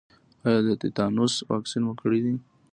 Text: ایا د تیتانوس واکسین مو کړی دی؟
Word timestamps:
ایا 0.45 0.59
د 0.67 0.69
تیتانوس 0.81 1.33
واکسین 1.49 1.81
مو 1.85 1.93
کړی 2.01 2.19
دی؟ 2.25 2.35